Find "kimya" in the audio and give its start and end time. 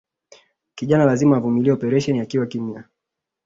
2.47-2.83